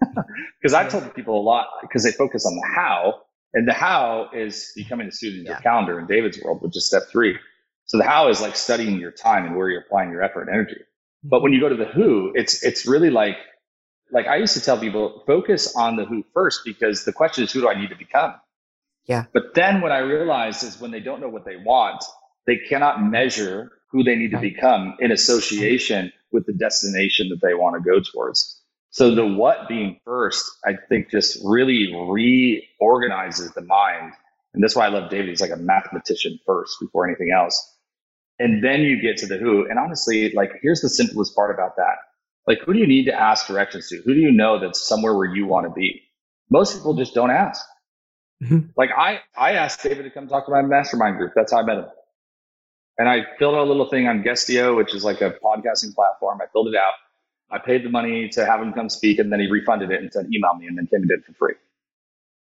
Because 0.60 0.74
I've 0.74 0.90
told 0.90 1.12
people 1.14 1.40
a 1.40 1.42
lot 1.42 1.66
because 1.82 2.02
they 2.02 2.12
focus 2.12 2.44
on 2.44 2.54
the 2.54 2.66
how, 2.74 3.22
and 3.54 3.66
the 3.66 3.72
how 3.72 4.28
is 4.34 4.72
becoming 4.76 5.06
a 5.06 5.12
student 5.12 5.42
of 5.42 5.46
yeah. 5.46 5.52
your 5.52 5.60
calendar 5.60 5.98
in 5.98 6.06
David's 6.06 6.40
world, 6.42 6.62
which 6.62 6.76
is 6.76 6.86
step 6.86 7.02
three. 7.10 7.38
So 7.86 7.98
the 7.98 8.04
how 8.04 8.28
is 8.28 8.40
like 8.40 8.56
studying 8.56 8.98
your 8.98 9.10
time 9.10 9.46
and 9.46 9.56
where 9.56 9.68
you're 9.68 9.80
applying 9.80 10.10
your 10.10 10.22
effort 10.22 10.42
and 10.42 10.50
energy. 10.50 10.80
But 11.24 11.42
when 11.42 11.52
you 11.52 11.60
go 11.60 11.68
to 11.68 11.76
the 11.76 11.86
who, 11.86 12.32
it's 12.34 12.62
it's 12.62 12.86
really 12.86 13.10
like 13.10 13.36
like 14.10 14.26
I 14.26 14.36
used 14.36 14.54
to 14.54 14.60
tell 14.60 14.78
people 14.78 15.22
focus 15.26 15.74
on 15.76 15.96
the 15.96 16.04
who 16.04 16.24
first 16.34 16.62
because 16.64 17.04
the 17.04 17.12
question 17.12 17.44
is 17.44 17.52
who 17.52 17.60
do 17.60 17.68
I 17.68 17.78
need 17.78 17.90
to 17.90 17.96
become? 17.96 18.34
Yeah. 19.06 19.24
But 19.32 19.54
then 19.54 19.80
what 19.80 19.92
I 19.92 19.98
realized 19.98 20.62
is 20.62 20.80
when 20.80 20.90
they 20.90 21.00
don't 21.00 21.20
know 21.20 21.28
what 21.28 21.44
they 21.44 21.56
want, 21.56 22.04
they 22.46 22.56
cannot 22.56 23.02
measure 23.02 23.72
who 23.90 24.04
they 24.04 24.16
need 24.16 24.32
to 24.32 24.38
become 24.38 24.96
in 25.00 25.10
association 25.10 26.12
with 26.30 26.46
the 26.46 26.52
destination 26.52 27.30
that 27.30 27.40
they 27.40 27.54
want 27.54 27.82
to 27.82 27.90
go 27.90 28.00
towards. 28.00 28.60
So 28.90 29.14
the 29.14 29.26
what 29.26 29.68
being 29.68 30.00
first, 30.04 30.50
I 30.64 30.74
think 30.88 31.10
just 31.10 31.38
really 31.44 31.94
reorganizes 31.94 33.52
the 33.52 33.62
mind. 33.62 34.12
And 34.54 34.62
that's 34.62 34.74
why 34.74 34.86
I 34.86 34.88
love 34.88 35.10
David. 35.10 35.28
He's 35.28 35.40
like 35.40 35.50
a 35.50 35.56
mathematician 35.56 36.38
first 36.46 36.76
before 36.80 37.06
anything 37.06 37.30
else. 37.34 37.76
And 38.38 38.62
then 38.62 38.80
you 38.80 39.00
get 39.00 39.18
to 39.18 39.26
the 39.26 39.36
who. 39.36 39.68
And 39.68 39.78
honestly, 39.78 40.32
like 40.32 40.52
here's 40.62 40.80
the 40.80 40.88
simplest 40.88 41.34
part 41.34 41.54
about 41.54 41.76
that. 41.76 41.96
Like 42.48 42.60
who 42.64 42.72
do 42.72 42.78
you 42.78 42.86
need 42.86 43.04
to 43.04 43.14
ask 43.14 43.46
directions 43.46 43.88
to? 43.90 43.98
Who 43.98 44.14
do 44.14 44.20
you 44.20 44.32
know 44.32 44.58
that's 44.58 44.80
somewhere 44.80 45.14
where 45.14 45.32
you 45.32 45.46
want 45.46 45.66
to 45.66 45.72
be? 45.72 46.00
Most 46.50 46.74
people 46.74 46.94
just 46.94 47.14
don't 47.14 47.30
ask. 47.30 47.62
Mm-hmm. 48.42 48.70
Like 48.74 48.88
I, 48.96 49.20
I 49.36 49.52
asked 49.52 49.82
David 49.82 50.04
to 50.04 50.10
come 50.10 50.28
talk 50.28 50.46
to 50.46 50.52
my 50.52 50.62
mastermind 50.62 51.18
group. 51.18 51.32
That's 51.36 51.52
how 51.52 51.58
I 51.58 51.62
met 51.62 51.76
him. 51.78 51.86
And 52.96 53.06
I 53.06 53.26
filled 53.38 53.54
out 53.54 53.66
a 53.66 53.70
little 53.70 53.88
thing 53.90 54.08
on 54.08 54.22
Guestio, 54.22 54.76
which 54.76 54.94
is 54.94 55.04
like 55.04 55.20
a 55.20 55.30
podcasting 55.44 55.94
platform. 55.94 56.40
I 56.42 56.46
filled 56.50 56.68
it 56.68 56.74
out. 56.74 56.94
I 57.50 57.58
paid 57.58 57.84
the 57.84 57.90
money 57.90 58.28
to 58.30 58.46
have 58.46 58.60
him 58.60 58.72
come 58.72 58.88
speak, 58.88 59.18
and 59.18 59.30
then 59.32 59.40
he 59.40 59.46
refunded 59.46 59.90
it 59.90 60.00
and 60.00 60.12
said, 60.12 60.26
email 60.34 60.54
me, 60.58 60.66
and 60.66 60.76
then 60.76 60.86
came 60.86 61.00
and 61.00 61.08
did 61.08 61.20
it 61.20 61.24
for 61.26 61.32
free. 61.34 61.54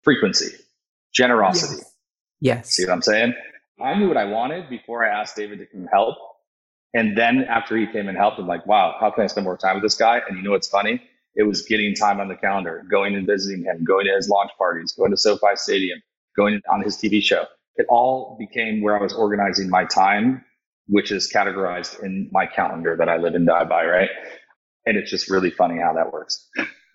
frequency, 0.03 0.57
generosity. 1.13 1.83
Yes. 2.41 2.57
yes. 2.57 2.71
See 2.71 2.85
what 2.85 2.93
I'm 2.93 3.03
saying? 3.03 3.35
I 3.81 3.95
knew 3.95 4.09
what 4.09 4.17
I 4.17 4.25
wanted 4.25 4.69
before 4.69 5.05
I 5.05 5.21
asked 5.21 5.37
David 5.37 5.59
to 5.59 5.67
come 5.67 5.89
help. 5.93 6.17
And 6.95 7.17
then 7.17 7.45
after 7.45 7.77
he 7.77 7.87
came 7.87 8.09
and 8.09 8.17
helped, 8.17 8.39
I'm 8.39 8.47
like, 8.47 8.67
wow, 8.67 8.97
how 9.01 9.11
can 9.11 9.25
I 9.25 9.27
spend 9.27 9.45
more 9.45 9.57
time 9.57 9.77
with 9.77 9.83
this 9.83 9.97
guy? 9.97 10.21
And 10.29 10.37
you 10.37 10.43
know 10.43 10.51
what's 10.51 10.69
funny? 10.69 11.03
It 11.35 11.45
was 11.45 11.63
getting 11.63 11.95
time 11.95 12.21
on 12.21 12.29
the 12.29 12.37
calendar, 12.37 12.85
going 12.91 13.15
and 13.15 13.27
visiting 13.27 13.65
him, 13.65 13.85
going 13.85 14.05
to 14.07 14.13
his 14.13 14.29
launch 14.29 14.51
parties, 14.59 14.93
going 14.93 15.11
to 15.11 15.17
SoFi 15.17 15.57
Stadium, 15.57 15.99
going 16.37 16.61
on 16.71 16.83
his 16.83 16.97
TV 16.97 17.23
show. 17.23 17.47
It 17.77 17.87
all 17.89 18.37
became 18.39 18.83
where 18.83 18.99
I 18.99 19.03
was 19.03 19.15
organizing 19.15 19.71
my 19.71 19.87
time, 19.87 20.45
which 20.89 21.11
is 21.11 21.33
categorized 21.33 22.03
in 22.03 22.29
my 22.33 22.47
calendar 22.47 22.97
that 22.99 23.09
I 23.09 23.17
live 23.17 23.35
and 23.35 23.47
die 23.47 23.65
by, 23.65 23.87
right? 23.87 24.11
And 24.85 24.99
it's 24.99 25.11
just 25.11 25.31
really 25.31 25.51
funny 25.51 25.81
how 25.81 25.95
that 25.95 26.13
works. 26.13 26.47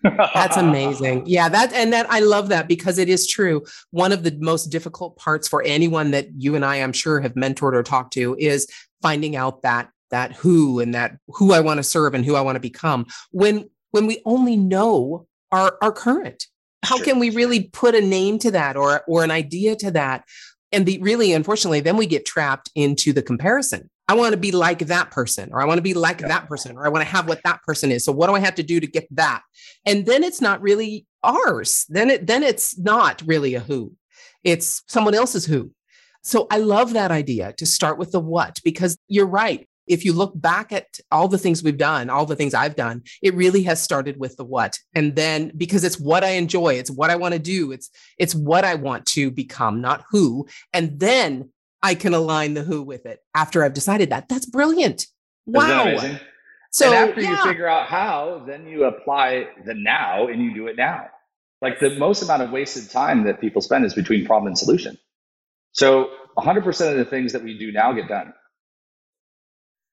That's 0.02 0.56
amazing. 0.56 1.24
Yeah, 1.26 1.48
that 1.48 1.72
and 1.72 1.92
that 1.92 2.06
I 2.08 2.20
love 2.20 2.48
that 2.50 2.68
because 2.68 2.98
it 2.98 3.08
is 3.08 3.26
true. 3.26 3.64
One 3.90 4.12
of 4.12 4.22
the 4.22 4.36
most 4.38 4.66
difficult 4.66 5.16
parts 5.16 5.48
for 5.48 5.62
anyone 5.62 6.12
that 6.12 6.28
you 6.36 6.54
and 6.54 6.64
I 6.64 6.76
I'm 6.76 6.92
sure 6.92 7.20
have 7.20 7.34
mentored 7.34 7.74
or 7.74 7.82
talked 7.82 8.12
to 8.12 8.36
is 8.38 8.68
finding 9.02 9.36
out 9.36 9.62
that 9.62 9.90
that 10.10 10.32
who 10.32 10.80
and 10.80 10.94
that 10.94 11.16
who 11.28 11.52
I 11.52 11.60
want 11.60 11.78
to 11.78 11.82
serve 11.82 12.14
and 12.14 12.24
who 12.24 12.34
I 12.34 12.40
want 12.40 12.56
to 12.56 12.60
become 12.60 13.06
when 13.30 13.68
when 13.90 14.06
we 14.06 14.20
only 14.24 14.56
know 14.56 15.26
our 15.52 15.76
our 15.82 15.92
current. 15.92 16.46
How 16.84 16.96
sure. 16.96 17.06
can 17.06 17.18
we 17.18 17.30
really 17.30 17.64
put 17.64 17.94
a 17.94 18.00
name 18.00 18.38
to 18.40 18.50
that 18.52 18.76
or 18.76 19.02
or 19.06 19.24
an 19.24 19.30
idea 19.30 19.76
to 19.76 19.90
that? 19.92 20.24
And 20.72 20.86
the 20.86 20.98
really 20.98 21.32
unfortunately 21.32 21.80
then 21.80 21.96
we 21.96 22.06
get 22.06 22.26
trapped 22.26 22.70
into 22.74 23.12
the 23.12 23.22
comparison 23.22 23.90
I 24.08 24.14
want 24.14 24.32
to 24.32 24.38
be 24.38 24.52
like 24.52 24.78
that 24.78 25.10
person, 25.10 25.50
or 25.52 25.60
I 25.60 25.66
want 25.66 25.78
to 25.78 25.82
be 25.82 25.92
like 25.92 26.22
yeah. 26.22 26.28
that 26.28 26.48
person, 26.48 26.76
or 26.76 26.86
I 26.86 26.88
want 26.88 27.04
to 27.04 27.10
have 27.10 27.28
what 27.28 27.42
that 27.44 27.62
person 27.62 27.92
is. 27.92 28.04
So 28.04 28.10
what 28.10 28.28
do 28.28 28.34
I 28.34 28.40
have 28.40 28.54
to 28.54 28.62
do 28.62 28.80
to 28.80 28.86
get 28.86 29.06
that? 29.10 29.42
And 29.84 30.06
then 30.06 30.24
it's 30.24 30.40
not 30.40 30.62
really 30.62 31.06
ours. 31.22 31.84
Then 31.90 32.08
it 32.08 32.26
then 32.26 32.42
it's 32.42 32.78
not 32.78 33.22
really 33.26 33.54
a 33.54 33.60
who. 33.60 33.92
It's 34.42 34.82
someone 34.88 35.14
else's 35.14 35.44
who. 35.44 35.72
So 36.22 36.46
I 36.50 36.58
love 36.58 36.92
that 36.92 37.10
idea 37.10 37.52
to 37.54 37.66
start 37.66 37.98
with 37.98 38.12
the 38.12 38.20
what, 38.20 38.60
because 38.64 38.98
you're 39.08 39.26
right. 39.26 39.68
If 39.86 40.04
you 40.04 40.12
look 40.12 40.38
back 40.38 40.70
at 40.70 40.98
all 41.10 41.28
the 41.28 41.38
things 41.38 41.62
we've 41.62 41.78
done, 41.78 42.10
all 42.10 42.26
the 42.26 42.36
things 42.36 42.52
I've 42.52 42.76
done, 42.76 43.02
it 43.22 43.34
really 43.34 43.62
has 43.62 43.82
started 43.82 44.18
with 44.18 44.36
the 44.36 44.44
what. 44.44 44.78
And 44.94 45.16
then 45.16 45.50
because 45.56 45.82
it's 45.82 45.98
what 45.98 46.22
I 46.24 46.30
enjoy, 46.32 46.74
it's 46.74 46.90
what 46.90 47.08
I 47.08 47.16
want 47.16 47.32
to 47.32 47.38
do, 47.38 47.72
it's 47.72 47.88
it's 48.18 48.34
what 48.34 48.64
I 48.64 48.74
want 48.74 49.06
to 49.06 49.30
become, 49.30 49.80
not 49.80 50.04
who. 50.10 50.46
And 50.74 51.00
then 51.00 51.50
I 51.82 51.94
can 51.94 52.12
align 52.12 52.52
the 52.52 52.64
who 52.64 52.82
with 52.82 53.06
it 53.06 53.20
after 53.34 53.64
I've 53.64 53.72
decided 53.72 54.10
that. 54.10 54.28
That's 54.28 54.44
brilliant. 54.44 55.06
Wow. 55.46 55.96
So 56.70 56.92
and 56.92 57.10
after 57.10 57.22
yeah. 57.22 57.30
you 57.30 57.50
figure 57.50 57.66
out 57.66 57.86
how, 57.86 58.44
then 58.46 58.66
you 58.66 58.84
apply 58.84 59.48
the 59.64 59.72
now 59.72 60.26
and 60.28 60.42
you 60.42 60.52
do 60.52 60.66
it 60.66 60.76
now. 60.76 61.06
Like 61.62 61.80
the 61.80 61.96
most 61.96 62.22
amount 62.22 62.42
of 62.42 62.50
wasted 62.50 62.90
time 62.90 63.24
that 63.24 63.40
people 63.40 63.62
spend 63.62 63.86
is 63.86 63.94
between 63.94 64.26
problem 64.26 64.48
and 64.48 64.58
solution. 64.58 64.98
So 65.72 66.10
100% 66.36 66.90
of 66.90 66.96
the 66.96 67.04
things 67.04 67.32
that 67.32 67.42
we 67.42 67.58
do 67.58 67.72
now 67.72 67.92
get 67.92 68.08
done, 68.08 68.32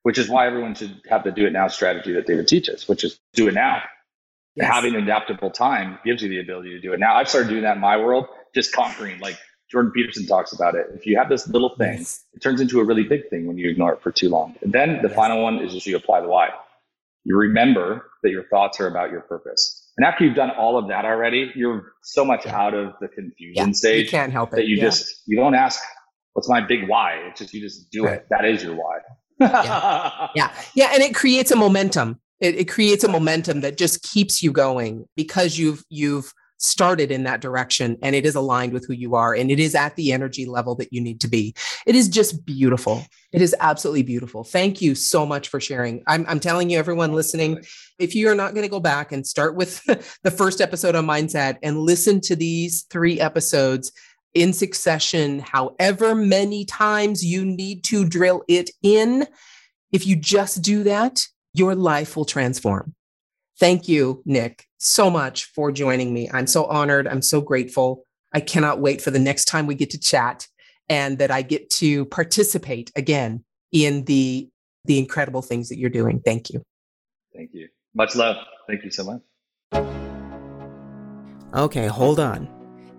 which 0.03 0.17
is 0.17 0.29
why 0.29 0.47
everyone 0.47 0.75
should 0.75 1.01
have 1.09 1.23
the 1.23 1.31
do 1.31 1.45
it 1.45 1.53
now 1.53 1.67
strategy 1.67 2.13
that 2.13 2.27
David 2.27 2.47
teaches, 2.47 2.87
which 2.87 3.03
is 3.03 3.19
do 3.33 3.47
it 3.47 3.53
now. 3.53 3.81
Yes. 4.55 4.71
Having 4.71 4.95
adaptable 4.95 5.51
time 5.51 5.99
gives 6.05 6.23
you 6.23 6.29
the 6.29 6.39
ability 6.39 6.69
to 6.69 6.79
do 6.79 6.93
it 6.93 6.99
now. 6.99 7.15
I've 7.15 7.27
started 7.27 7.49
doing 7.49 7.63
that 7.63 7.75
in 7.75 7.81
my 7.81 7.97
world, 7.97 8.27
just 8.53 8.71
conquering 8.73 9.19
like 9.19 9.37
Jordan 9.69 9.91
Peterson 9.91 10.25
talks 10.25 10.53
about 10.53 10.75
it. 10.75 10.87
If 10.93 11.05
you 11.05 11.17
have 11.17 11.27
this 11.27 11.47
little 11.47 11.75
thing, 11.75 11.97
yes. 11.97 12.23
it 12.33 12.41
turns 12.41 12.61
into 12.61 12.79
a 12.79 12.83
really 12.85 13.03
big 13.03 13.29
thing 13.29 13.47
when 13.47 13.57
you 13.57 13.69
ignore 13.69 13.93
it 13.93 14.01
for 14.01 14.11
too 14.11 14.29
long. 14.29 14.55
And 14.61 14.71
then 14.71 15.01
the 15.01 15.09
yes. 15.09 15.15
final 15.15 15.43
one 15.43 15.59
is 15.59 15.73
just 15.73 15.85
you 15.85 15.97
apply 15.97 16.21
the 16.21 16.27
why. 16.27 16.49
You 17.25 17.37
remember 17.37 18.09
that 18.23 18.29
your 18.29 18.43
thoughts 18.43 18.79
are 18.79 18.87
about 18.87 19.11
your 19.11 19.21
purpose. 19.21 19.84
And 19.97 20.05
after 20.05 20.25
you've 20.25 20.35
done 20.35 20.51
all 20.51 20.77
of 20.77 20.87
that 20.89 21.05
already, 21.05 21.51
you're 21.55 21.93
so 22.03 22.25
much 22.25 22.45
out 22.45 22.73
of 22.73 22.93
the 22.99 23.07
confusion 23.07 23.67
yeah. 23.67 23.71
stage. 23.71 24.05
You 24.05 24.11
can't 24.11 24.31
help 24.31 24.51
it. 24.53 24.57
That 24.57 24.67
you 24.67 24.77
yeah. 24.77 24.83
just 24.83 25.23
you 25.25 25.37
don't 25.37 25.55
ask, 25.55 25.81
what's 26.33 26.49
my 26.49 26.61
big 26.61 26.89
why? 26.89 27.13
It's 27.27 27.39
just 27.39 27.53
you 27.53 27.61
just 27.61 27.89
do 27.91 28.05
right. 28.05 28.15
it. 28.15 28.27
That 28.29 28.45
is 28.45 28.63
your 28.63 28.75
why. 28.75 28.99
yeah. 29.39 30.27
yeah. 30.35 30.51
Yeah. 30.75 30.89
And 30.93 31.01
it 31.01 31.15
creates 31.15 31.51
a 31.51 31.55
momentum. 31.55 32.19
It, 32.41 32.55
it 32.55 32.65
creates 32.67 33.03
a 33.03 33.07
momentum 33.07 33.61
that 33.61 33.77
just 33.77 34.03
keeps 34.03 34.43
you 34.43 34.51
going 34.51 35.05
because 35.15 35.57
you've 35.57 35.83
you've 35.89 36.33
started 36.57 37.11
in 37.11 37.23
that 37.23 37.41
direction 37.41 37.97
and 38.01 38.15
it 38.15 38.25
is 38.25 38.35
aligned 38.35 38.73
with 38.73 38.85
who 38.87 38.93
you 38.93 39.15
are 39.15 39.33
and 39.33 39.51
it 39.51 39.59
is 39.59 39.75
at 39.75 39.95
the 39.95 40.11
energy 40.11 40.45
level 40.45 40.75
that 40.75 40.91
you 40.91 41.01
need 41.01 41.19
to 41.21 41.27
be. 41.27 41.53
It 41.85 41.95
is 41.95 42.07
just 42.07 42.45
beautiful. 42.45 43.05
It 43.31 43.41
is 43.41 43.55
absolutely 43.59 44.03
beautiful. 44.03 44.43
Thank 44.43 44.81
you 44.81 44.95
so 44.95 45.25
much 45.25 45.49
for 45.49 45.59
sharing. 45.59 46.03
I'm, 46.07 46.25
I'm 46.27 46.39
telling 46.39 46.69
you, 46.69 46.79
everyone 46.79 47.13
listening, 47.13 47.63
if 47.99 48.15
you 48.15 48.29
are 48.29 48.35
not 48.35 48.53
going 48.53 48.65
to 48.65 48.71
go 48.71 48.79
back 48.79 49.11
and 49.11 49.25
start 49.25 49.55
with 49.55 49.83
the 50.23 50.31
first 50.31 50.61
episode 50.61 50.95
on 50.95 51.05
mindset 51.05 51.57
and 51.63 51.79
listen 51.79 52.21
to 52.21 52.35
these 52.35 52.83
three 52.89 53.19
episodes 53.19 53.91
in 54.33 54.51
succession, 54.53 55.39
however 55.39 56.13
many 56.13 56.65
times 56.65 57.23
you 57.23 57.45
need 57.45 57.83
to 57.85 58.05
drill 58.05 58.43
it 58.47 58.69
in, 58.83 59.25
if 59.91 60.05
you 60.05 60.15
just 60.15 60.61
do 60.61 60.83
that, 60.83 61.25
your 61.53 61.73
life 61.73 62.17
will 62.17 62.25
transform. 62.25 62.93
Thank 63.59 63.87
you, 63.87 64.21
Nick, 64.25 64.65
so 64.77 65.09
much 65.09 65.45
for 65.45 65.71
joining 65.71 66.13
me. 66.13 66.29
I'm 66.33 66.47
so 66.47 66.65
honored. 66.65 67.07
I'm 67.07 67.21
so 67.21 67.39
grateful. 67.39 68.03
I 68.33 68.41
cannot 68.41 68.81
wait 68.81 69.01
for 69.01 69.11
the 69.11 69.19
next 69.19 69.45
time 69.45 69.65
we 69.65 69.75
get 69.75 69.91
to 69.91 69.99
chat 69.99 70.47
and 70.89 71.17
that 71.19 71.31
I 71.31 71.41
get 71.41 71.69
to 71.71 72.05
participate 72.05 72.91
again 72.95 73.45
in 73.71 74.03
the 74.05 74.49
the 74.83 74.99
incredible 74.99 75.41
things 75.41 75.69
that 75.69 75.79
you're 75.79 75.89
doing. 75.89 76.21
Thank 76.23 76.51
you. 76.51 76.61
Thank 77.33 77.53
you. 77.53 77.69
Much 77.95 78.15
love. 78.15 78.35
Thank 78.67 78.83
you 78.83 78.91
so 78.91 79.03
much. 79.03 79.21
Okay, 81.53 81.87
hold 81.87 82.19
on. 82.19 82.47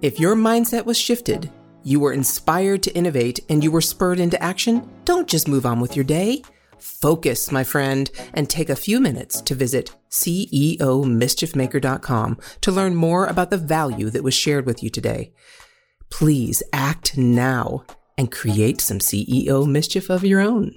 If 0.00 0.18
your 0.18 0.34
mindset 0.34 0.86
was 0.86 0.98
shifted, 0.98 1.52
you 1.82 2.00
were 2.00 2.14
inspired 2.14 2.82
to 2.84 2.96
innovate, 2.96 3.40
and 3.48 3.62
you 3.62 3.70
were 3.70 3.80
spurred 3.80 4.18
into 4.18 4.42
action, 4.42 4.90
don't 5.04 5.28
just 5.28 5.46
move 5.46 5.64
on 5.66 5.78
with 5.78 5.94
your 5.94 6.04
day. 6.04 6.42
Focus, 6.78 7.52
my 7.52 7.64
friend, 7.64 8.10
and 8.34 8.48
take 8.48 8.70
a 8.70 8.76
few 8.76 9.00
minutes 9.00 9.40
to 9.42 9.54
visit 9.54 9.94
CEOmischiefmaker.com 10.10 12.38
to 12.62 12.72
learn 12.72 12.94
more 12.94 13.26
about 13.26 13.50
the 13.50 13.58
value 13.58 14.08
that 14.10 14.24
was 14.24 14.34
shared 14.34 14.66
with 14.66 14.82
you 14.82 14.90
today. 14.90 15.32
Please 16.10 16.62
act 16.72 17.16
now 17.16 17.84
and 18.18 18.32
create 18.32 18.80
some 18.80 18.98
CEO 18.98 19.64
mischief 19.66 20.10
of 20.10 20.24
your 20.24 20.40
own. 20.40 20.74